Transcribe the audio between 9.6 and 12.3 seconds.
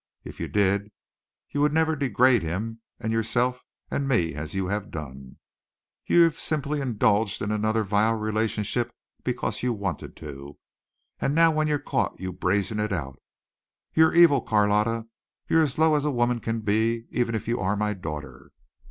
you wanted to, and now when you're caught